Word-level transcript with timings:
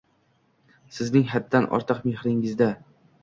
Sizning 0.95 1.27
haddan 1.35 1.69
ortiq 1.79 2.01
mehringizda 2.09 2.73